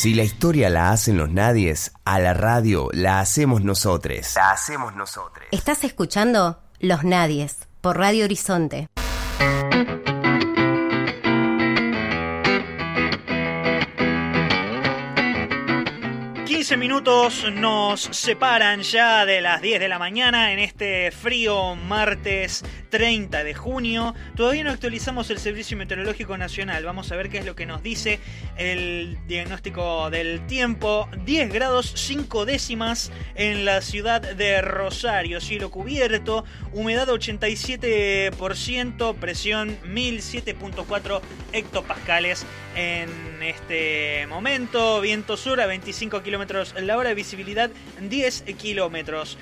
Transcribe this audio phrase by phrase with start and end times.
[0.00, 4.32] Si la historia la hacen los nadies, a la radio la hacemos nosotros.
[4.34, 5.44] La hacemos nosotros.
[5.50, 8.88] Estás escuchando Los Nadies por Radio Horizonte.
[16.70, 22.64] 15 minutos nos separan ya de las 10 de la mañana en este frío martes
[22.90, 24.14] 30 de junio.
[24.36, 26.84] Todavía no actualizamos el Servicio Meteorológico Nacional.
[26.84, 28.20] Vamos a ver qué es lo que nos dice
[28.56, 31.08] el diagnóstico del tiempo.
[31.24, 35.40] 10 grados 5 décimas en la ciudad de Rosario.
[35.40, 41.20] Cielo cubierto, humedad 87%, presión 1007.4
[41.52, 45.00] hectopascales en este momento.
[45.00, 49.38] Viento sur a 25 kilómetros la hora, visibilidad 10 kilómetros.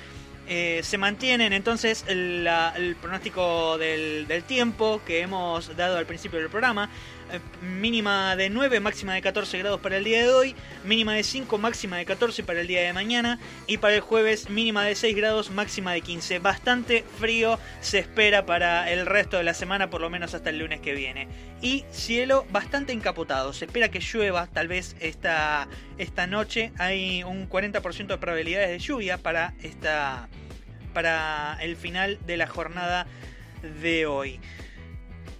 [0.51, 6.89] Eh, se mantienen entonces el, pronóstico del, tiempo que hemos dado al principio del programa.
[7.31, 11.23] Eh, mínima de 9, máxima de 14 grados para el día de hoy, mínima de
[11.23, 14.95] 5, máxima de 14 para el día de mañana y para el jueves mínima de
[14.95, 16.39] 6 grados, máxima de 15.
[16.39, 20.57] Bastante frío se espera para el resto de la semana, por lo menos hasta el
[20.57, 21.27] lunes que viene.
[21.61, 25.67] Y cielo bastante encapotado, se espera que llueva tal vez esta,
[25.99, 26.71] esta noche.
[26.77, 30.29] Hay un 40% de probabilidades de lluvia para, esta,
[30.93, 33.05] para el final de la jornada
[33.81, 34.39] de hoy.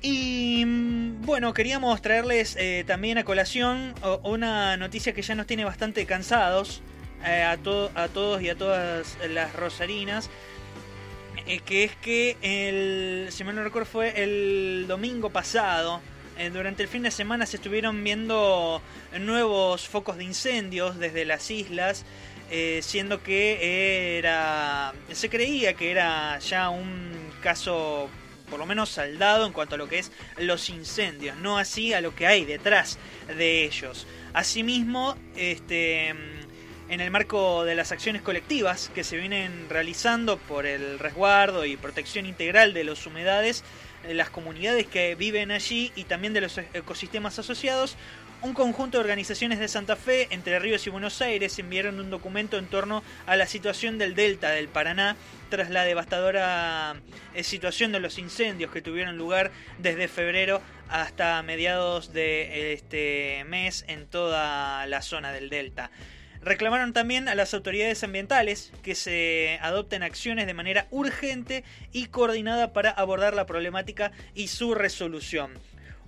[0.01, 5.65] Y mm, bueno, queríamos traerles eh, también a colación una noticia que ya nos tiene
[5.65, 6.81] bastante cansados
[7.25, 10.29] eh, a, a todos y a todas las rosarinas.
[11.47, 16.01] Eh, que es que, el, si mal no recuerdo, fue el domingo pasado.
[16.53, 18.81] durante el fin de semana se estuvieron viendo
[19.19, 22.05] nuevos focos de incendios desde las islas.
[22.81, 24.93] siendo que era.
[25.11, 28.09] se creía que era ya un caso
[28.49, 32.01] por lo menos saldado en cuanto a lo que es los incendios, no así a
[32.01, 32.97] lo que hay detrás
[33.27, 34.07] de ellos.
[34.33, 36.09] Asimismo, este,
[36.89, 41.77] en el marco de las acciones colectivas que se vienen realizando por el resguardo y
[41.77, 43.63] protección integral de los humedades,
[44.07, 47.95] las comunidades que viven allí y también de los ecosistemas asociados,
[48.41, 52.57] un conjunto de organizaciones de Santa Fe, Entre Ríos y Buenos Aires enviaron un documento
[52.57, 55.17] en torno a la situación del delta del Paraná
[55.49, 56.95] tras la devastadora
[57.33, 63.83] eh, situación de los incendios que tuvieron lugar desde febrero hasta mediados de este mes
[63.87, 65.91] en toda la zona del delta.
[66.41, 72.71] Reclamaron también a las autoridades ambientales que se adopten acciones de manera urgente y coordinada
[72.71, 75.51] para abordar la problemática y su resolución.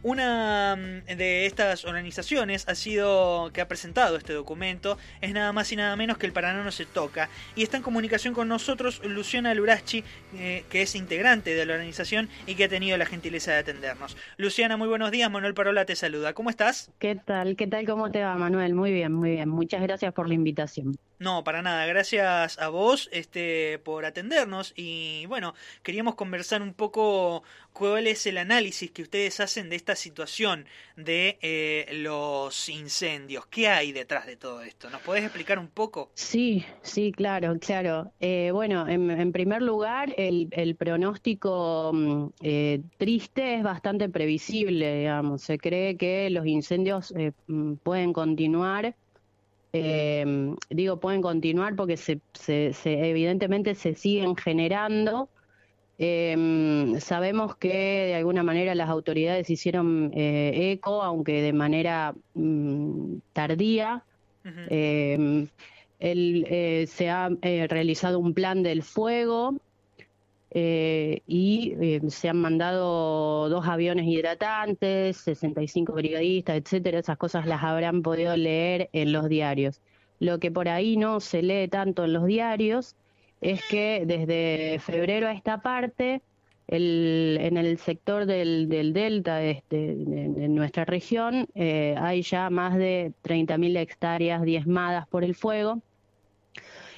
[0.04, 5.72] Una mm, de estas organizaciones ha sido que ha presentado este documento es nada más
[5.72, 9.02] y nada menos que el Paraná no se toca y está en comunicación con nosotros
[9.06, 10.04] Luciana Lurachi
[10.36, 14.18] eh, que es integrante de la organización y que ha tenido la gentileza de atendernos.
[14.38, 15.30] Luciana, muy buenos días.
[15.30, 16.34] Manuel Parola te saluda.
[16.34, 16.92] ¿Cómo estás?
[16.98, 17.56] ¿Qué tal?
[17.56, 17.86] ¿Qué tal?
[17.86, 18.74] ¿Cómo te va, Manuel?
[18.74, 19.50] Muy bien, muy bien.
[19.50, 20.96] Muchas gracias por la invitación.
[21.22, 21.86] No, para nada.
[21.86, 27.44] Gracias a vos este, por atendernos y bueno, queríamos conversar un poco
[27.74, 30.66] cuál es el análisis que ustedes hacen de esta situación
[30.96, 33.46] de eh, los incendios.
[33.46, 34.90] ¿Qué hay detrás de todo esto?
[34.90, 36.10] ¿Nos podés explicar un poco?
[36.16, 38.12] Sí, sí, claro, claro.
[38.20, 45.44] Eh, bueno, en, primer lugar, el, pronóstico mm, eh, triste es bastante previsible, digamos.
[45.44, 47.14] Se cree que los incendios
[47.46, 48.96] mm, pueden continuar
[49.74, 55.30] eh, digo, pueden continuar porque se, se, evidentemente se siguen generando.
[55.98, 63.18] Eh, sabemos que de alguna manera las autoridades hicieron eh, eco, aunque de manera mm,
[63.34, 64.04] tardía.
[64.44, 65.48] Eh,
[66.88, 67.30] se ha
[67.70, 69.56] realizado un plan del fuego
[70.54, 77.00] eh, y eh, se han mandado dos aviones hidratantes, 65 brigadistas, etcétera.
[77.00, 79.82] Esas cosas las habrán podido leer en los diarios.
[80.20, 82.96] Lo que por ahí no se lee tanto en los diarios
[83.40, 86.22] es que desde febrero a esta parte,
[86.68, 93.78] en el sector del, delta este, de, nuestra región, eh, hay ya más de 30.000
[93.78, 95.82] hectáreas diezmadas por el fuego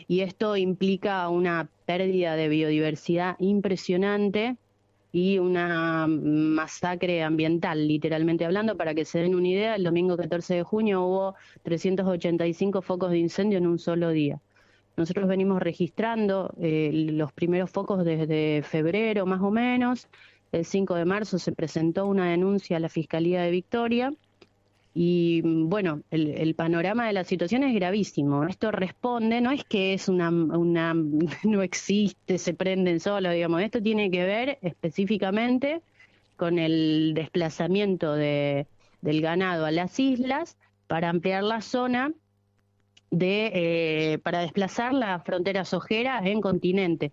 [0.07, 4.57] y esto implica una pérdida de biodiversidad impresionante
[5.11, 8.75] y una masacre ambiental, literalmente hablando.
[8.75, 13.19] Para que se den una idea, el domingo 14 de junio hubo 385 focos de
[13.19, 14.41] incendio en un solo día.
[14.97, 20.07] Nosotros venimos registrando eh, los primeros focos desde febrero más o menos.
[20.51, 24.13] El 5 de marzo se presentó una denuncia a la Fiscalía de Victoria
[24.95, 28.43] y bueno, el, panorama de la situación es gravísimo.
[28.43, 30.93] Esto responde, no es que es una, una
[31.43, 35.81] no existe, se prenden solo, digamos, esto tiene que ver específicamente
[36.35, 38.67] con el desplazamiento de,
[39.01, 40.57] del ganado a las islas
[40.87, 42.13] para ampliar la zona
[43.09, 43.51] de
[44.13, 47.11] eh, para desplazar la frontera sojera en continente.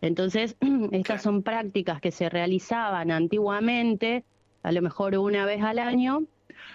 [0.00, 0.56] Entonces,
[0.92, 4.24] estas son prácticas que se realizaban antiguamente,
[4.62, 6.24] a lo mejor una vez al año,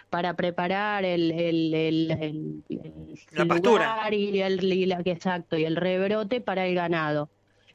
[0.09, 2.63] para preparar el, el, el,
[3.31, 7.29] la pastura y el exacto y el rebrote para el ganado.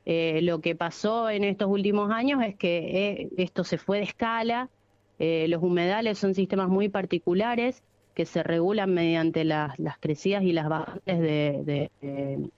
[0.06, 4.04] Eh, lo que pasó en estos últimos años es que eh, esto se fue de
[4.04, 4.70] escala.
[5.18, 7.82] Eh, los humedales son sistemas muy particulares
[8.14, 11.90] que se regulan mediante las, las crecidas y las bajantes de,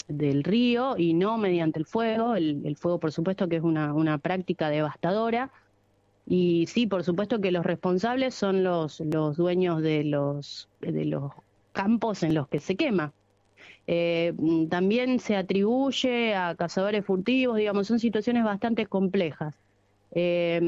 [0.08, 2.35] del río y no mediante el fuego.
[2.37, 5.50] El, el fuego, por supuesto, que es una, una práctica devastadora.
[6.32, 11.32] Y sí, por supuesto que los responsables son los, los dueños de los, de los
[11.73, 13.12] campos en los que se quema.
[13.88, 14.32] Eh,
[14.71, 19.56] también se atribuye a cazadores furtivos, digamos, son situaciones bastante complejas.
[20.12, 20.61] Eh,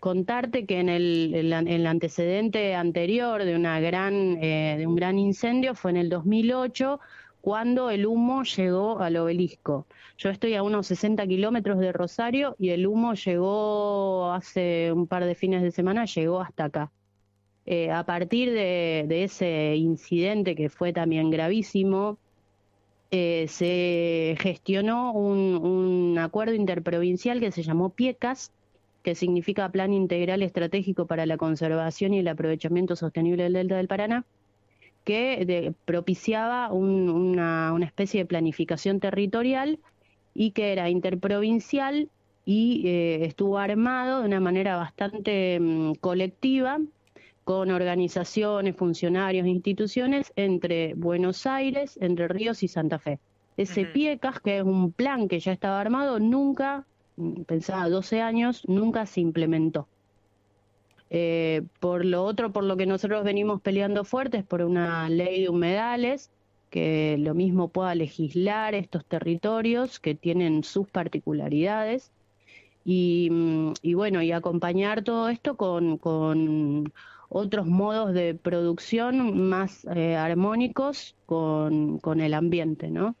[0.00, 5.76] contarte que en el, el, antecedente anterior de una gran eh, de un gran incendio
[5.76, 6.98] fue en el 2008
[7.46, 9.86] cuando el humo llegó al obelisco.
[10.18, 15.24] Yo estoy a unos 60 kilómetros de Rosario y el humo llegó hace un par
[15.24, 16.90] de fines de semana, llegó hasta acá.
[17.64, 22.18] Eh, a partir de, ese incidente que fue también gravísimo,
[23.12, 28.50] eh, se gestionó un, acuerdo interprovincial que se llamó PIECAS,
[29.04, 33.86] que significa Plan Integral Estratégico para la Conservación y el Aprovechamiento Sostenible del Delta del
[33.86, 34.24] Paraná,
[35.06, 39.78] que propiciaba una, especie de planificación territorial
[40.34, 42.10] y que era interprovincial
[42.44, 46.80] y eh, estuvo armado de una manera bastante mm, colectiva
[47.44, 53.20] con organizaciones, funcionarios, instituciones entre Buenos Aires, Entre Ríos y Santa Fe.
[53.56, 58.64] Ese PIECAS, que es un plan que ya estaba armado, nunca, mm, pensaba 12 años,
[58.66, 59.86] nunca se implementó.
[61.10, 65.48] Eh, por lo otro, por lo que nosotros venimos peleando fuertes, por una ley de
[65.48, 66.30] humedales
[66.70, 72.12] que lo mismo pueda legislar estos territorios que tienen sus particularidades
[72.88, 76.92] y, mm, bueno, y acompañar todo esto con, con
[77.28, 83.16] otros modos de producción más eh, armónicos con, con, el ambiente, ¿no?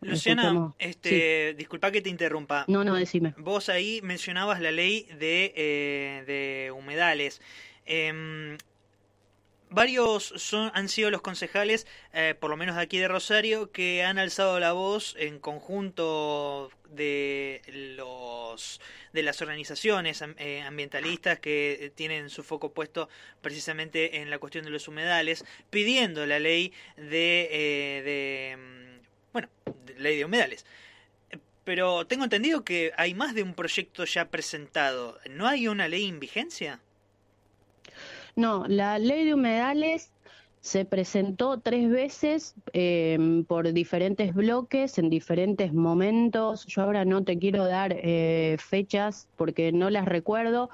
[0.00, 2.64] Luciana, este, disculpa que te interrumpa.
[2.66, 3.34] No, no, decime.
[3.36, 7.42] Vos ahí mencionabas la ley de, eh, de humedales.
[7.84, 8.56] Em,
[9.70, 14.02] varios son, han sido los concejales, eh, por lo menos de aquí de Rosario, que
[14.04, 17.62] han alzado la voz en conjunto de
[17.96, 18.80] los
[19.12, 23.08] de las organizaciones eh, ambientalistas que tienen su foco puesto
[23.40, 29.48] precisamente en la cuestión de los humedales, pidiendo la ley de, eh, de mm, bueno,
[29.96, 30.66] ley de humedales.
[31.64, 35.18] Pero tengo entendido que hay más de un proyecto ya presentado.
[35.30, 36.80] ¿No hay una ley en vigencia?
[38.40, 40.14] No, la ley de humedales
[40.62, 46.64] se presentó tres veces em, por diferentes bloques, en diferentes momentos.
[46.64, 50.70] Yo ahora no te quiero dar eh, fechas porque no las recuerdo,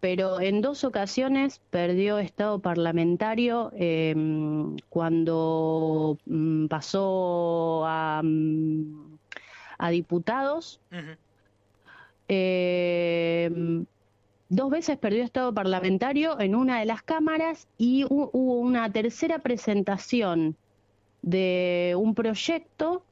[0.00, 9.18] pero en dos ocasiones perdió estado parlamentario em, cuando mm, pasó a, mm,
[9.78, 10.80] a diputados.
[14.48, 20.56] Dos veces perdió estado parlamentario en una de las cámaras y hubo una tercera presentación
[21.22, 23.04] de un proyecto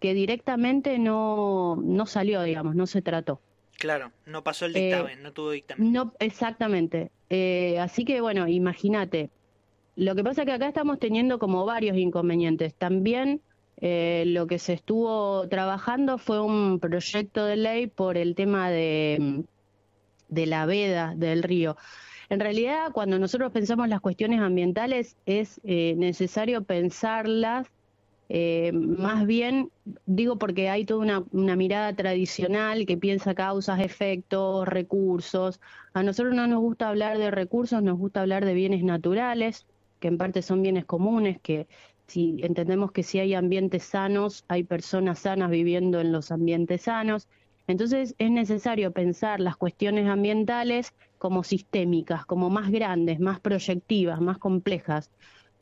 [0.00, 3.40] que directamente no, no salió, digamos, no se trató.
[3.78, 5.92] Claro, no pasó el dictamen, eh, no tuvo dictamen.
[5.92, 7.10] No, exactamente.
[7.28, 9.30] Eh, así que bueno, imagínate.
[9.96, 12.74] Lo que pasa es que acá estamos teniendo como varios inconvenientes.
[12.74, 13.42] También
[13.78, 19.44] eh, lo que se estuvo trabajando fue un proyecto de ley por el tema de
[20.30, 21.76] de la veda del río.
[22.28, 27.66] En realidad, cuando nosotros pensamos las cuestiones ambientales, es eh, necesario pensarlas
[28.32, 29.72] eh, más bien,
[30.06, 35.60] digo porque hay toda una, una, mirada tradicional que piensa causas, efectos, recursos.
[35.94, 39.66] A nosotros no nos gusta hablar de recursos, nos gusta hablar de bienes naturales,
[39.98, 41.66] que en parte son bienes comunes, que
[42.06, 47.26] si entendemos que si hay ambientes sanos, hay personas sanas viviendo en los ambientes sanos.
[47.70, 54.38] Entonces es necesario pensar las cuestiones ambientales como sistémicas, como más grandes, más proyectivas, más
[54.38, 55.08] complejas.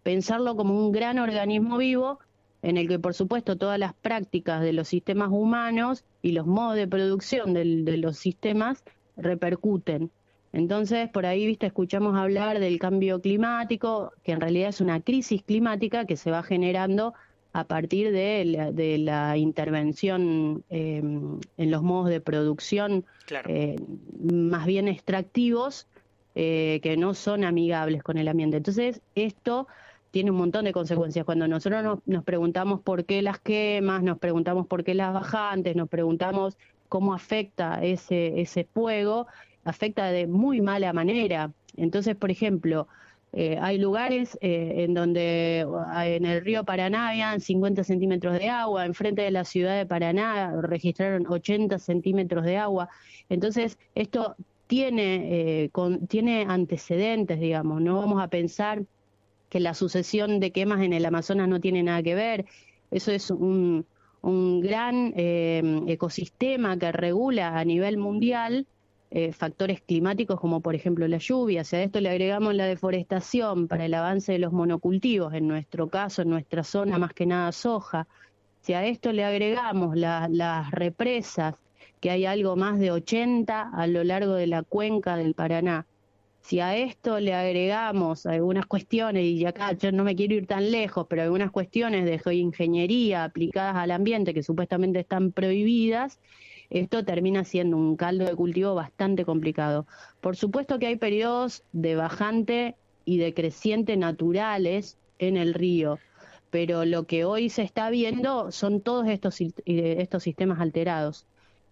[0.03, 2.19] Pensarlo como un gran organismo vivo
[2.63, 6.77] en el que, por supuesto, todas las prácticas de los sistemas humanos y los modos
[6.77, 7.67] de producción de,
[7.99, 8.83] los sistemas
[9.19, 10.11] repercuten.
[10.55, 15.43] Entonces, por ahí, viste, escuchamos hablar del cambio climático, que en realidad es una crisis
[15.43, 17.13] climática que se va generando
[17.59, 23.05] a partir de la, intervención eh, en los modos de producción
[23.49, 23.75] eh,
[24.21, 25.89] más bien extractivos
[26.37, 28.59] eh, que no son amigables con el ambiente.
[28.59, 29.67] Entonces, esto
[30.13, 31.25] tiene un montón de consecuencias.
[31.25, 35.89] Cuando nosotros nos, preguntamos por qué las quemas, nos preguntamos por qué las bajantes, nos
[35.89, 36.57] preguntamos
[36.89, 39.27] cómo afecta ese, ese fuego,
[39.65, 41.51] afecta de muy mala manera.
[41.77, 42.87] Entonces, por ejemplo,
[43.33, 48.87] eh, hay lugares eh, en donde en el río Paraná habían 50 centímetros de agua,
[48.87, 52.89] enfrente de la ciudad de Paraná registraron 80 centímetros de agua.
[53.29, 54.35] Entonces, esto
[54.67, 55.71] tiene, eh,
[56.09, 58.85] tiene antecedentes, digamos, no vamos a pensar
[59.51, 62.47] que la sucesión de quemas en el Amazonas no tiene nada que ver.
[62.91, 63.87] Eso es un,
[64.23, 68.67] un gran ecosistema que regula a nivel mundial
[69.11, 71.65] eh, factores climáticos como por ejemplo la lluvia.
[71.65, 75.89] Si a esto le agregamos la deforestación para el avance de los monocultivos, en nuestro
[75.89, 78.07] caso, en nuestra zona más que nada soja,
[78.61, 81.55] si a esto le agregamos las represas,
[82.01, 85.87] que hay algo más de 80 a lo largo de la cuenca del Paraná,
[86.41, 90.71] si a esto le agregamos algunas cuestiones, y acá yo no me quiero ir tan
[90.71, 96.19] lejos, pero algunas cuestiones de geoingeniería aplicadas al ambiente que supuestamente están prohibidas,
[96.71, 99.87] esto termina siendo un caldo de cultivo bastante complicado.
[100.21, 105.99] Por supuesto que hay periodos de bajante y de creciente naturales en el río,
[106.51, 111.25] pero lo que hoy se está viendo son todos estos, estos sistemas alterados.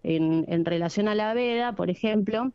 [0.02, 2.52] En, relación a la veda, por ejemplo,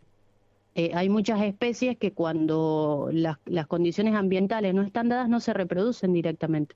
[0.74, 6.13] eh, hay muchas especies que cuando las condiciones ambientales no están dadas no se reproducen
[6.13, 6.75] directamente.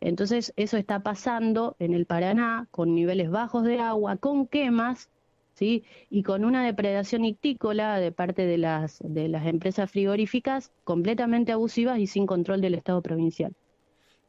[0.00, 5.10] Entonces, eso está pasando en el Paraná con niveles bajos de agua, con quemas,
[5.54, 5.84] ¿sí?
[6.08, 11.98] Y con una depredación ictícola de parte de las, de las empresas frigoríficas completamente abusivas
[11.98, 13.54] y sin control del Estado provincial.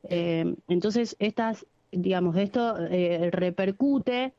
[0.04, 4.34] Eh, entonces, estas, digamos, esto eh, repercute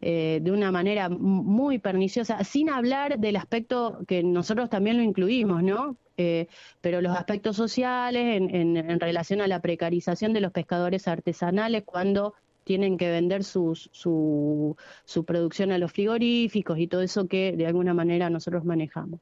[0.00, 5.62] eh, de una manera muy perniciosa, sin hablar del aspecto que nosotros también lo incluimos,
[5.62, 5.96] ¿no?
[6.16, 6.46] Eh,
[6.80, 12.96] pero los aspectos sociales en, relación a la precarización de los pescadores artesanales cuando tienen
[12.96, 18.30] que vender su, su, producción a los frigoríficos y todo eso que de alguna manera
[18.30, 19.20] nosotros manejamos.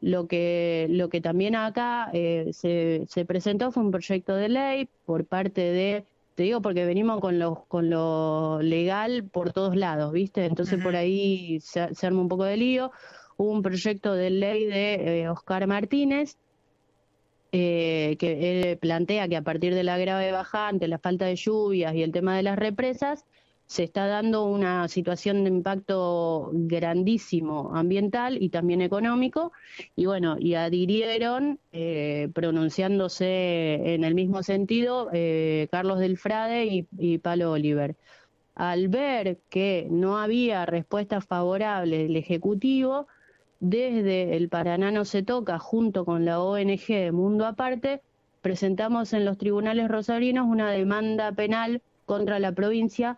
[0.00, 4.88] Lo que, lo que también acá eh, se, se presentó fue un proyecto de ley
[5.04, 6.04] por parte de
[6.36, 10.44] te digo porque venimos con lo, con lo legal por todos lados, ¿viste?
[10.44, 12.92] Entonces por ahí se, se, arma un poco de lío
[13.36, 16.36] hubo un proyecto de ley de eh, Oscar Martínez
[17.52, 21.94] eh, que él plantea que a partir de la grave bajante, la falta de lluvias
[21.94, 23.24] y el tema de las represas,
[23.66, 29.52] se está dando una situación de impacto grandísimo ambiental y también económico.
[29.96, 35.10] Y bueno, y adhirieron, eh, pronunciándose en el mismo sentido,
[35.70, 37.96] Carlos del Frade y, y Palo Oliver.
[38.54, 43.06] Al ver que no había respuesta favorable del Ejecutivo,
[43.60, 48.02] desde el Paraná no se toca, junto con la ONG Mundo Aparte,
[48.42, 53.16] presentamos en los tribunales rosarinos una demanda penal contra la provincia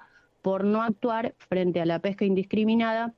[0.49, 3.13] por no actuar frente a la pesca indiscriminada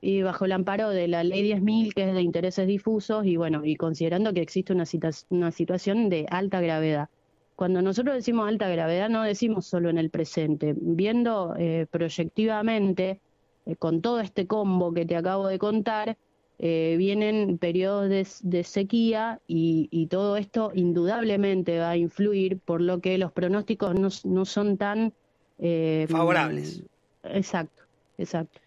[0.00, 3.66] y bajo el amparo de la ley 10.000, que es de intereses difusos, y bueno,
[3.66, 4.84] y considerando que existe una,
[5.28, 7.10] una situación de alta gravedad.
[7.54, 13.20] Cuando nosotros decimos alta gravedad, no decimos solo en el presente, viendo eh, proyectivamente,
[13.66, 16.16] eh, con todo este combo que te acabo de contar,
[16.58, 23.18] eh, vienen periodos de, sequía y, todo esto indudablemente va a influir, por lo que
[23.18, 25.12] los pronósticos no, son tan...
[25.58, 26.82] Eh, Favorables.
[27.22, 27.82] Exacto,
[28.18, 28.60] exacto.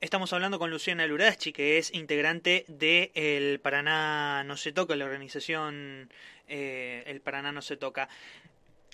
[0.00, 5.04] Estamos hablando con Luciana Lurachi, que es integrante de El Paraná No Se Toca, la
[5.04, 6.08] organización
[6.46, 8.08] eh, El Paraná No Se Toca.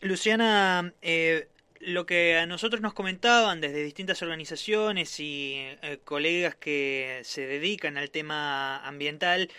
[0.00, 1.48] Luciana, eh,
[1.80, 7.98] lo que a nosotros nos comentaban desde distintas organizaciones y eh, colegas que se dedican
[7.98, 9.50] al tema ambiental,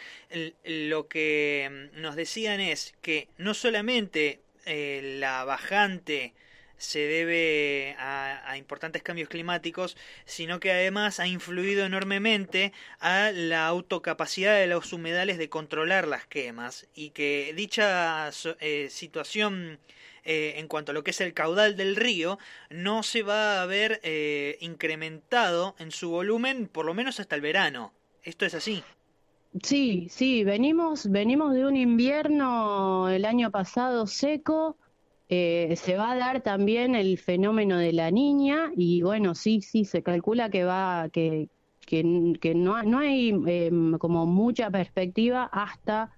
[0.63, 6.33] lo que nos decían es que no solamente eh, la bajante
[6.77, 13.67] se debe a, a, importantes cambios climáticos, sino que además ha influido enormemente a la
[13.67, 18.29] autocapacidad de los humedales de controlar las quemas y que dicha
[18.59, 19.79] eh, situación
[20.23, 22.39] eh, en cuanto a lo que es el caudal del río,
[22.71, 27.41] no se va a ver eh, incrementado en su volumen por lo menos hasta el
[27.41, 27.93] verano.
[28.23, 28.83] ¿Esto es así?
[29.61, 34.77] Sí, sí, venimos, venimos de un invierno el año pasado seco,
[35.29, 39.85] eh, se va a dar también el fenómeno de la niña y bueno, sí, sí,
[39.85, 41.49] se calcula que va, que,
[41.85, 42.03] que,
[42.55, 46.11] no, no hay em, como mucha perspectiva hasta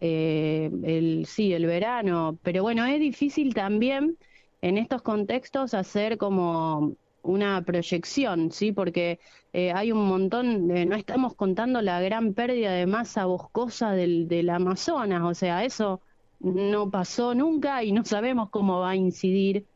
[0.00, 4.18] eh, el, sí, el verano, pero bueno, es difícil también
[4.60, 8.72] en estos contextos hacer como una proyección, ¿sí?
[8.72, 9.20] Porque
[9.52, 14.28] eh, hay un montón, de, no estamos contando la gran pérdida de masa boscosa del,
[14.28, 16.02] del Amazonas, o sea, eso
[16.40, 19.66] no pasó nunca y no sabemos cómo va a incidir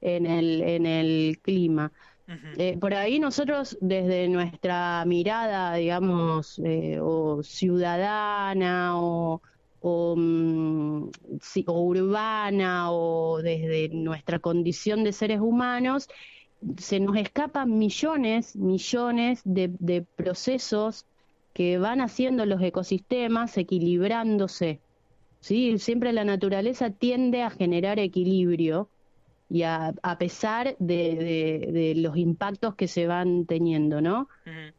[0.00, 1.92] en el, en el clima.
[2.56, 9.42] Eh, por ahí nosotros desde nuestra mirada, digamos, eh, o ciudadana o,
[9.80, 11.10] o, mm,
[11.66, 16.08] o, urbana o desde nuestra condición de seres humanos,
[16.78, 21.04] se nos escapan millones, millones de, de procesos
[21.52, 24.80] que van haciendo los ecosistemas equilibrándose.
[25.42, 25.78] ¿Sí?
[25.78, 28.88] Siempre la naturaleza tiende a generar equilibrio
[29.50, 34.28] y a, pesar de, los impactos que se van teniendo, ¿no?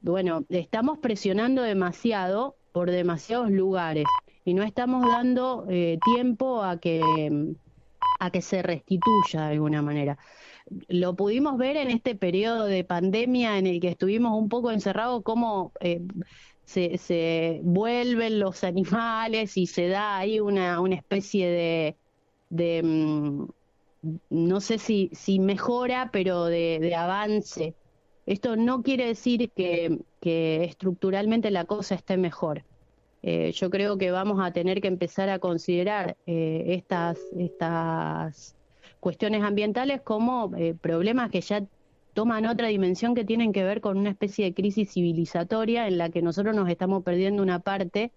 [0.01, 4.05] Bueno, estamos presionando demasiado por demasiados lugares
[4.45, 7.53] y no estamos dando eh, tiempo a que,
[8.19, 10.17] a que se restituya de alguna manera.
[10.87, 15.21] Lo pudimos ver en este periodo de pandemia en el que estuvimos un poco encerrados,
[15.23, 16.01] cómo eh,
[16.65, 21.97] se, vuelven los animales y se da ahí una, una especie de,
[22.49, 23.45] de mm,
[24.29, 27.75] no sé si, si mejora, pero de, avance.
[28.25, 32.63] Esto no quiere decir que, estructuralmente la cosa esté mejor.
[33.21, 38.55] Eh, yo creo que vamos a tener que empezar a considerar eh, estas, estas
[38.99, 41.63] cuestiones ambientales como eh, problemas que ya
[42.13, 46.09] toman otra dimensión que tienen que ver con una especie de crisis civilizatoria en la
[46.09, 48.11] que nosotros nos estamos perdiendo una parte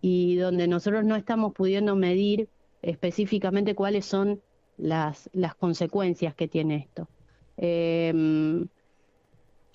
[0.00, 2.48] y donde nosotros no estamos pudiendo medir
[2.82, 4.40] específicamente cuáles son
[4.76, 7.08] las, las consecuencias que tiene esto.
[7.56, 8.68] Em,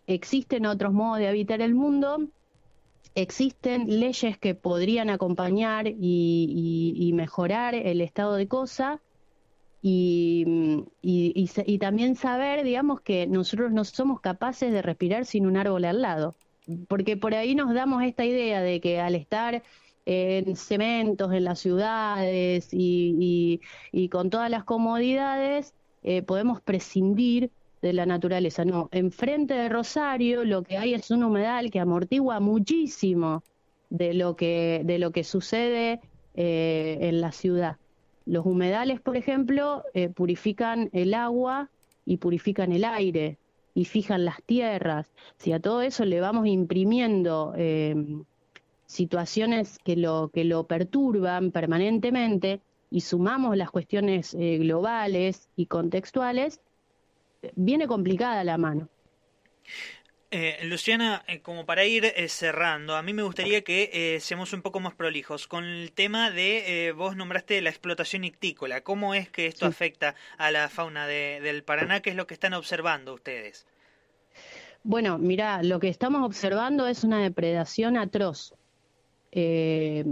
[0.07, 2.27] existen otros modos de habitar el mundo,
[3.13, 8.99] existen leyes que podrían acompañar y, mejorar el estado de cosas
[9.85, 10.45] y,
[11.01, 16.01] y, también saber, digamos, que nosotros no somos capaces de respirar sin un árbol al
[16.01, 16.35] lado.
[16.87, 19.61] Porque por ahí nos damos esta idea de que al estar
[20.05, 23.59] en cementos en las ciudades y,
[24.09, 28.63] con todas las comodidades, eh, podemos prescindir de la naturaleza.
[28.63, 33.43] No, enfrente de Rosario lo que hay es un humedal que amortigua muchísimo
[33.89, 35.99] de lo que, de lo que sucede
[36.35, 37.77] eh, en la ciudad.
[38.25, 41.69] Los humedales, por ejemplo, eh, purifican el agua
[42.05, 43.37] y purifican el aire
[43.73, 45.11] y fijan las tierras.
[45.37, 47.53] Si a todo eso le vamos imprimiendo
[48.85, 56.61] situaciones que lo, que lo perturban permanentemente y sumamos las cuestiones eh, globales y contextuales,
[57.55, 58.87] viene complicada la mano.
[60.35, 64.79] Eh, Luciana, eh, como para ir cerrando, a mí me gustaría que seamos un poco
[64.79, 69.67] más prolijos con el tema de, vos nombraste la explotación ictícola, ¿cómo es que esto
[69.67, 72.01] afecta a la fauna del Paraná?
[72.01, 73.67] ¿Qué es lo que están observando ustedes?
[74.83, 78.53] Bueno, mira, lo que estamos observando es una depredación atroz.
[79.31, 80.03] Eh,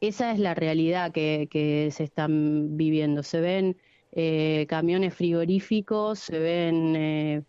[0.00, 3.22] esa es la realidad que, se están viviendo.
[3.22, 3.76] Se ven
[4.12, 7.42] eh, camiones frigoríficos, se ven eh,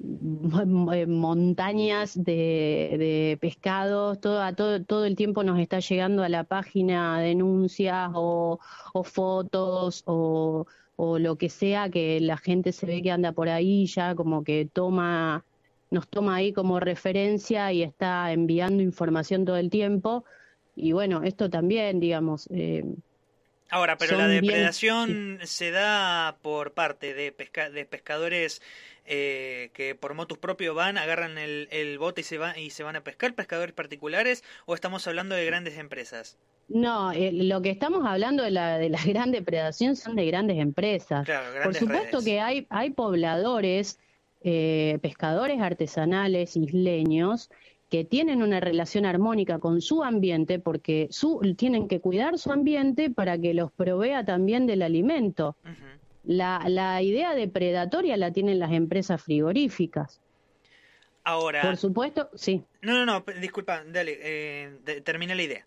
[0.00, 8.10] montañas de, pescados, todo, todo, todo, el tiempo nos está llegando a la página denuncias
[8.14, 8.58] o,
[9.04, 13.86] fotos o, o, lo que sea que la gente se ve que anda por ahí
[13.86, 15.44] ya como que toma
[15.90, 20.24] nos toma ahí como referencia y está enviando información todo el tiempo.
[20.76, 22.48] Y bueno, esto también, digamos...
[22.50, 22.84] Eh,
[23.70, 27.34] Ahora, pero la depredación se da por parte de,
[27.72, 28.60] de pescadores
[29.06, 32.82] eh, que por motus propios van, agarran el, el bote y se, van, y se
[32.82, 36.36] van a pescar, pescadores particulares, o estamos hablando de grandes empresas?
[36.68, 40.58] No, eh, lo que estamos hablando de la, de la gran depredación son de grandes
[40.58, 41.28] empresas.
[41.64, 43.98] por supuesto que hay, hay pobladores
[44.42, 47.50] eh, pescadores artesanales isleños
[47.90, 53.10] que tienen una relación armónica con su ambiente porque su, tienen que cuidar su ambiente
[53.10, 55.56] para que los provea también del alimento.
[56.24, 60.20] la, la idea depredatoria la tienen las empresas frigoríficas.
[61.24, 61.62] Ahora.
[61.62, 62.62] Por supuesto, sí.
[62.80, 65.66] No, no, no, disculpa, dale, eh, termina la idea.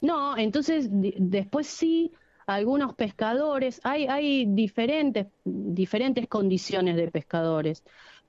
[0.00, 2.12] No, entonces después sí,
[2.46, 7.82] algunos pescadores, hay, hay diferentes, diferentes condiciones de pescadores.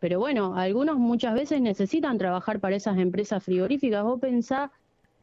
[0.04, 4.04] Pero bueno, algunos muchas veces necesitan trabajar para esas empresas frigoríficas.
[4.04, 4.70] Vos pensás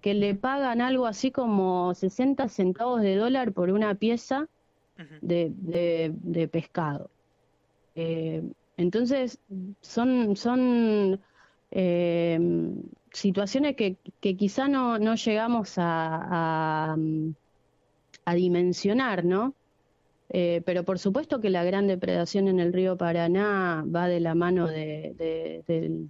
[0.01, 4.49] que le pagan algo así como 60 centavos de dólar por una pieza
[5.21, 5.53] de,
[6.15, 7.11] de, pescado.
[7.95, 8.43] Eh,
[8.79, 9.39] entonces,
[9.83, 11.21] son, son
[11.73, 12.41] eh,
[13.13, 16.97] situaciones que, que quizá no, no llegamos a, a,
[18.25, 19.53] a dimensionar, ¿no?
[20.33, 24.37] Eh, pero por supuesto que la gran depredación en el río Paraná va de la
[24.37, 25.65] mano de,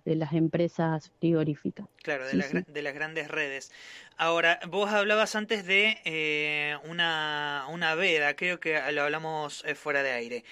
[0.04, 1.87] las empresas frigoríficas.
[2.02, 3.72] Claro, de, de, las grandes redes.
[4.18, 10.02] Ahora, vos hablabas antes de eh, una, una veda, creo que lo hablamos eh, fuera
[10.02, 10.44] de aire,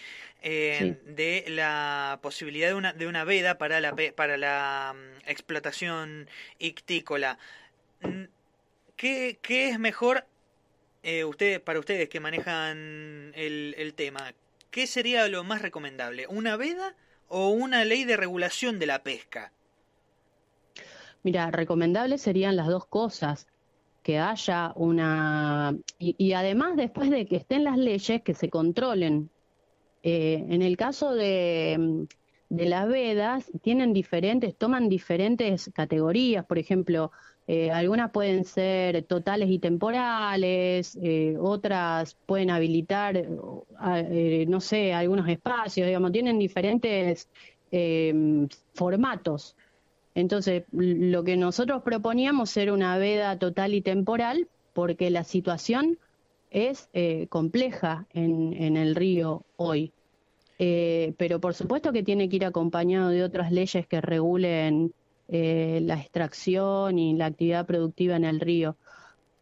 [0.43, 6.27] de la posibilidad de una, de una veda para la, para la mm, explotación
[6.59, 7.39] ictícola.
[8.97, 10.25] ¿Qué, ¿Qué es mejor
[11.09, 14.35] eh, ustedes, para ustedes que manejan el, tema,
[14.71, 16.27] ¿qué sería lo más recomendable?
[16.27, 16.95] ¿Una veda
[17.29, 19.51] o una ley de regulación de la pesca?
[21.23, 23.47] Mira, recomendable serían las dos cosas,
[24.03, 25.75] que haya una...
[25.99, 29.31] Y, además después de que estén las leyes, que se controlen.
[30.03, 32.07] Eh, en el caso de,
[32.51, 37.13] de las vedas, tienen diferentes, toman diferentes categorías, por ejemplo,
[37.51, 45.27] eh, algunas pueden ser totales y temporales, eh, otras pueden habilitar, eh, no sé, algunos
[45.31, 47.27] espacios, digamos, tienen diferentes
[48.75, 49.57] formatos.
[50.15, 55.99] Entonces, lo que nosotros proponíamos era una veda total y temporal porque la situación
[56.51, 56.91] es
[57.31, 59.93] compleja en, en, el río hoy.
[60.59, 64.93] pero por supuesto que tiene que ir acompañado de otras leyes que regulen
[65.29, 68.77] eh, la extracción y la actividad productiva en el río.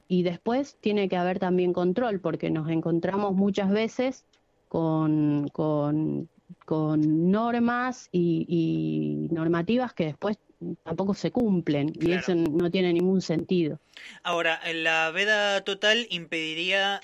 [0.08, 4.24] Y después tiene que haber también control, porque nos encontramos muchas veces
[4.68, 6.28] con, con,
[7.30, 10.38] normas y, normativas que después
[10.82, 13.78] tampoco se cumplen y eso no tiene ningún sentido.
[14.22, 17.00] Ahora, la veda total impediría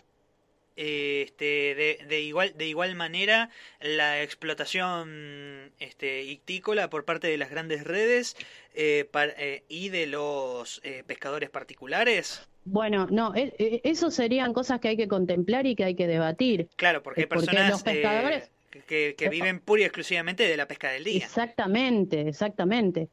[0.76, 7.50] este, de, de, igual, de igual manera la explotación este, ictícola por parte de las
[7.50, 8.36] grandes redes
[8.74, 12.48] eh, eh, y de los eh, pescadores particulares?
[12.64, 16.06] Bueno, no, e, e, eso serían cosas que hay que contemplar y que hay que
[16.06, 16.68] debatir.
[16.76, 21.24] Claro, porque hay personas que, que viven pura y exclusivamente de la pesca del día.
[21.24, 23.08] Exactamente, exactamente.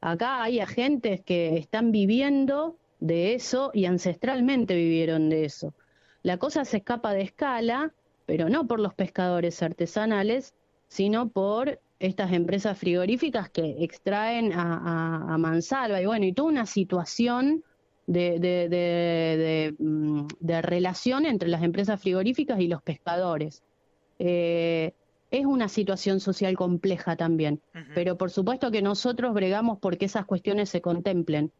[0.00, 5.74] Acá hay agentes que están viviendo de eso y ancestralmente vivieron de eso.
[6.24, 7.92] La cosa se escapa de escala,
[8.24, 10.54] pero no por los pescadores artesanales,
[10.88, 16.00] sino por estas empresas frigoríficas que extraen a, mansalva.
[16.00, 17.62] Y bueno, y toda una situación
[18.06, 20.26] de, de, mm,
[20.62, 23.62] relación entre las empresas frigoríficas y los pescadores.
[24.18, 24.94] Eh,
[25.30, 27.60] es una situación social compleja también,
[27.94, 31.52] pero por supuesto que nosotros bregamos porque esas cuestiones se contemplen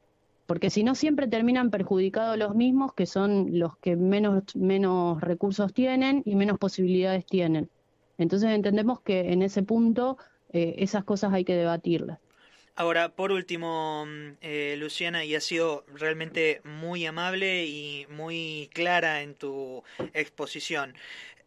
[0.47, 5.73] porque si no siempre terminan perjudicados los mismos, que son los que menos, menos recursos
[5.73, 7.71] tienen y menos posibilidades tienen.
[8.19, 10.19] Entonces entendemos que en ese punto
[10.53, 12.19] eh, esas cosas hay que debatirlas.
[12.77, 19.23] Ahora, por último, mm, eh, Luciana, y has sido realmente muy amable y muy clara
[19.23, 20.95] en tu exposición.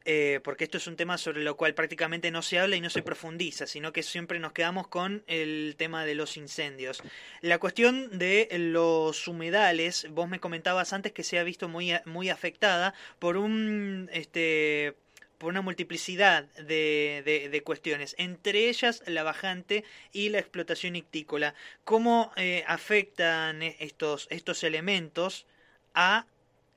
[0.10, 2.90] Eh, porque esto es un tema sobre lo cual prácticamente no se habla y no
[2.90, 7.04] se profundiza, sino que siempre nos quedamos con el tema de los incendios.
[7.42, 12.30] La cuestión de los humedales, vos me comentabas antes que se ha visto muy, muy
[12.30, 14.10] afectada por un...
[14.14, 14.96] Este,
[15.38, 21.54] por una multiplicidad de, de, cuestiones, entre ellas la bajante y la explotación ictícola.
[21.84, 25.46] ¿Cómo eh, afectan estos, estos elementos
[25.94, 26.26] a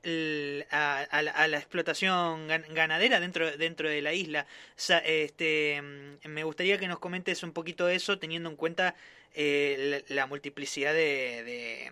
[0.03, 4.47] a, la, explotación ganadera dentro, dentro de la isla.
[5.05, 8.95] este, mm, me gustaría que nos comentes un poquito eso, teniendo en cuenta
[9.33, 11.91] eh, la, multiplicidad de,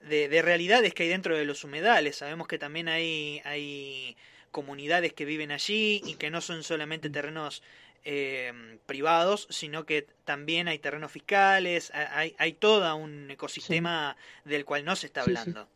[0.00, 2.16] de, realidades que hay dentro de los humedales.
[2.16, 4.16] Sabemos que también hay, hay
[4.50, 7.62] comunidades que viven allí y que no son solamente terrenos
[8.04, 14.84] eh, privados, sino que también hay terrenos fiscales, hay, hay todo un ecosistema del cual
[14.84, 15.64] no se está hablando.
[15.64, 15.75] Sí, sí,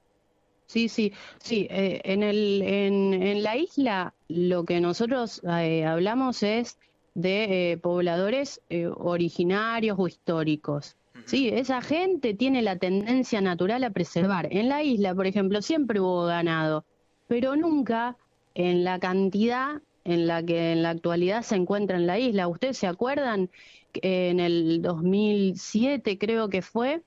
[0.89, 1.13] sí.
[1.51, 6.79] Eh, en, el, en, en, la isla lo que nosotros eh, hablamos es
[7.15, 8.61] de eh, pobladores
[8.97, 10.97] originarios o históricos.
[11.27, 14.49] Sí, esa gente tiene la tendencia natural a preservar.
[14.51, 16.85] En la isla, por ejemplo, siempre hubo ganado,
[17.27, 18.17] pero nunca
[18.55, 22.49] en la cantidad en la que en la actualidad se encuentra en la isla.
[22.49, 23.51] ¿Ustedes se acuerdan?
[23.95, 27.03] En el 2007 creo que fue,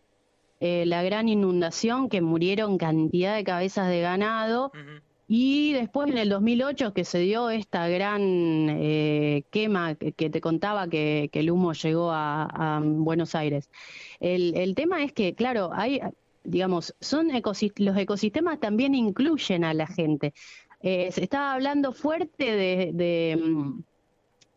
[0.66, 4.72] eh, la gran inundación, que murieron cantidad de cabezas de ganado.
[5.28, 10.88] Y después en el 2008 que se dio esta gran eh, quema que, te contaba
[10.88, 13.70] que, el humo llegó a, Buenos Aires.
[14.22, 16.00] El, tema es que, claro, hay,
[16.46, 17.28] digamos, son
[17.78, 20.34] los ecosistemas también incluyen a la gente.
[20.80, 23.82] Eh, se estaba hablando fuerte de mm,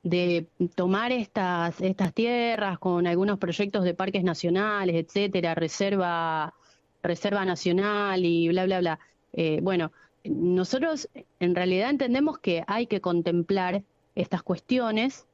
[0.08, 6.54] de tomar estas, estas tierras con algunos proyectos de parques nacionales, etcétera, reserva,
[7.02, 8.98] reserva nacional y bla, bla, bla.
[9.32, 9.90] Eh, bueno,
[10.22, 11.08] nosotros
[11.40, 13.82] en realidad entendemos que hay que contemplar
[14.14, 15.26] estas cuestiones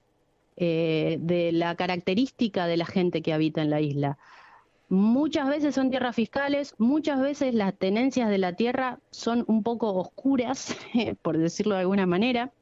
[0.57, 4.17] eh, de la característica de la gente que habita en la isla.
[4.89, 9.93] Muchas veces son tierras fiscales, muchas veces las tenencias de la tierra son un poco
[9.93, 10.75] oscuras,
[11.21, 12.53] por decirlo de alguna manera.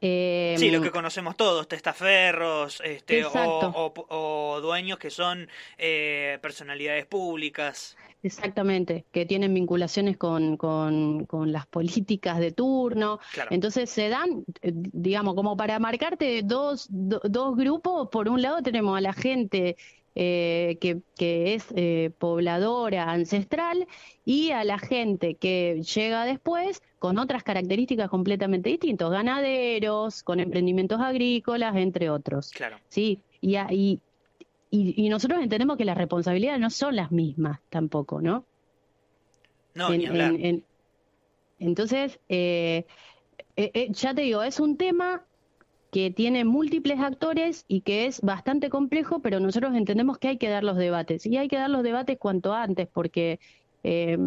[0.00, 7.96] Eh, sí, lo que conocemos todos, testaferros este, o, dueños que son eh, personalidades públicas.
[8.22, 13.20] Exactamente, que tienen vinculaciones con, con, las políticas de turno.
[13.50, 18.08] Entonces se dan, eh, digamos, como para marcarte dos, dos grupos.
[18.08, 19.76] Por un lado tenemos a la gente
[20.18, 23.86] eh, que, que, es eh, pobladora ancestral
[24.24, 31.02] y a la gente que llega después con otras características completamente distintas, ganaderos, con emprendimientos
[31.02, 32.50] agrícolas, entre otros.
[32.50, 32.78] Claro.
[32.88, 34.00] Sí, y, y,
[34.70, 38.46] y, nosotros entendemos que las responsabilidades no son las mismas tampoco, ¿no?
[39.74, 40.34] No, ni hablar.
[41.58, 42.86] entonces, eh,
[43.90, 45.26] ya te digo, es un tema
[45.96, 50.50] que tiene múltiples actores y que es bastante complejo, pero nosotros entendemos que hay que
[50.50, 51.24] dar los debates.
[51.24, 53.40] Y hay que dar los debates cuanto antes, porque
[53.82, 54.18] eh,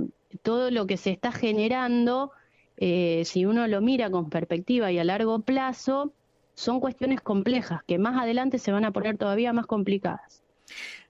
[0.41, 2.32] todo lo que se está generando,
[2.77, 6.12] eh, si uno lo mira con perspectiva y a largo plazo,
[6.55, 10.41] son cuestiones complejas, que más adelante se van a poner todavía más complicadas.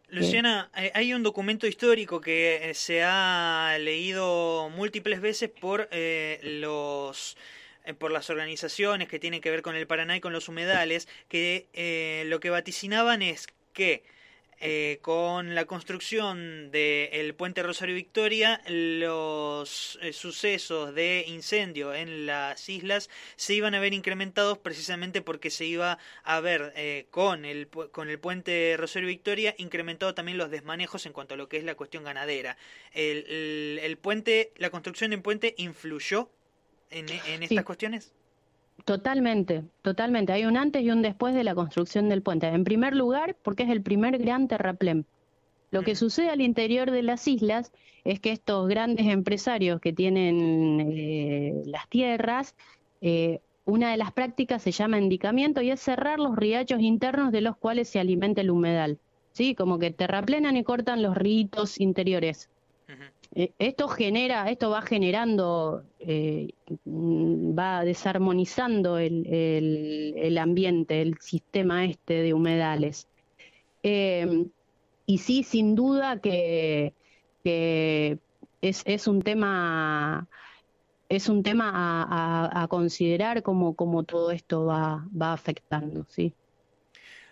[0.10, 7.59] Luciana, hay un documento histórico que se ha leído múltiples veces por eh, los eh,
[7.98, 11.68] por las organizaciones que tienen que ver con el Paraná y con los humedales, que
[11.74, 14.04] eh, lo que vaticinaban es que
[14.62, 23.10] eh, con la construcción del puente Rosario Victoria, los sucesos de incendio en las islas
[23.38, 28.20] se iban a ver incrementados precisamente porque se iba a ver con, el, con el
[28.20, 32.04] puente Rosario Victoria incrementado también los desmanejos en cuanto a lo que es la cuestión
[32.04, 32.58] ganadera.
[32.92, 36.30] El, el puente, la construcción del puente influyó
[36.92, 38.14] en, estas cuestiones?
[38.86, 40.34] Totalmente, totalmente.
[40.34, 42.48] Hay un antes y un después de la construcción del puente.
[42.48, 45.06] En primer lugar, porque es el primer gran terraplén.
[45.72, 47.72] Lo que sucede al interior de las islas
[48.04, 52.56] es que estos grandes empresarios que tienen eh, las tierras,
[53.02, 57.42] eh, una de las prácticas se llama endicamiento y es cerrar los riachos internos de
[57.42, 59.00] los cuales se alimenta el humedal.
[59.32, 59.54] ¿Sí?
[59.54, 62.50] Como que terraplenan y cortan los ritos interiores.
[63.36, 66.50] Eh, esto genera, esto va generando, eh,
[66.88, 73.08] va desarmonizando el, el, ambiente, el sistema este de humedales.
[73.84, 74.46] Eh,
[75.06, 76.94] y sí, sin duda que,
[77.44, 80.28] es, es, un tema
[81.10, 81.72] es un tema
[82.52, 86.34] a, considerar como, como todo esto va, va afectando, sí.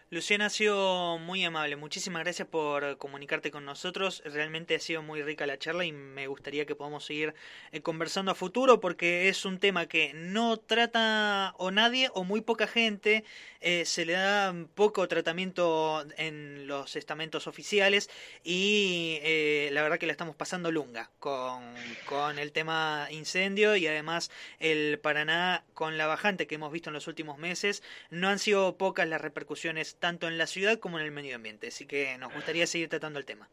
[0.10, 5.22] Luciana ha sido muy amable, muchísimas gracias por comunicarte con nosotros, realmente ha sido muy
[5.22, 7.36] rica la charla y me gustaría que podamos seguir
[7.74, 12.40] eh, conversando a futuro porque es un tema que no trata o nadie o muy
[12.40, 13.26] poca gente,
[13.60, 18.10] eh, se le da poco tratamiento en los estamentos oficiales
[18.46, 23.88] y eh, la verdad que la estamos pasando lunga con, con el tema incendio y
[23.88, 28.40] además el Paraná con la bajante que hemos visto en los últimos meses, no han
[28.40, 31.68] sido pocas las repercusiones tanto en la ciudad como en el medio ambiente.
[31.68, 33.50] Así que nos gustaría seguir tratando el tema.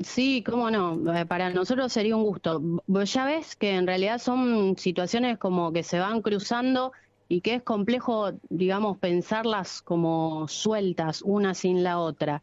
[0.00, 2.60] Sí, cómo no, eh, para nosotros sería un gusto.
[2.86, 6.92] Ya ves que en realidad son situaciones como que se van cruzando
[7.28, 12.42] y que es complejo, digamos, pensarlas como sueltas, una sin la otra.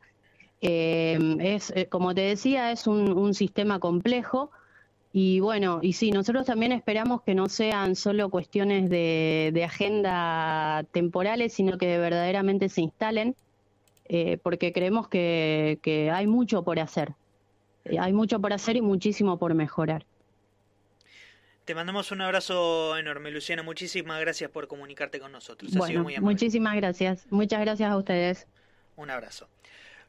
[0.62, 4.52] Eh, es, eh, como te decía, es un, un sistema complejo
[5.12, 10.86] y bueno, y sí, nosotros también esperamos que no sean solo cuestiones de, de agenda
[10.92, 13.36] temporales, sino que verdaderamente se instalen,
[14.06, 17.14] eh, porque creemos que, que, hay mucho por hacer.
[17.86, 20.06] Eh, hay mucho por hacer y muchísimo por mejorar.
[21.66, 23.64] Te mandamos un abrazo enorme, Luciana.
[23.64, 25.72] Muchísimas gracias por comunicarte con nosotros.
[25.74, 27.26] Bueno, muchísimas gracias.
[27.32, 28.48] Muchas gracias a ustedes.
[28.96, 29.48] Un abrazo.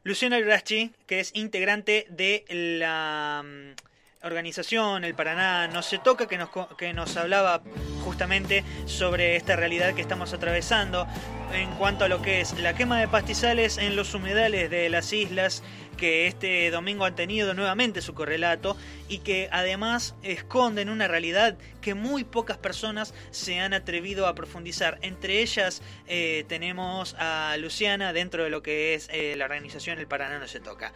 [0.03, 3.90] Luciana Graschi, que es integrante de la mm,
[4.23, 7.61] organización, el Paraná no se toca, que nos, que nos hablaba
[8.03, 11.07] justamente sobre esta realidad que estamos atravesando
[11.53, 15.11] en cuanto a lo que es la quema de pastizales en los humedales de las
[15.11, 15.63] islas
[15.97, 18.75] que este domingo han tenido nuevamente su correlato
[19.07, 24.97] y que además esconden una realidad que muy pocas personas se han atrevido a profundizar.
[25.03, 30.07] Entre ellas eh, tenemos a Luciana dentro de lo que es eh, la organización El
[30.07, 30.91] Paraná no se toca.